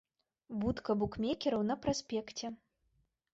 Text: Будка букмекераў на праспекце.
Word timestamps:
Будка 0.63 0.95
букмекераў 1.01 1.61
на 1.73 1.77
праспекце. 1.85 2.45